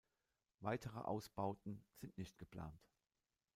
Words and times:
Weitere 0.61 0.97
Ausbauten 1.01 1.85
sind 1.93 2.17
nicht 2.17 2.39
geplant. 2.39 2.81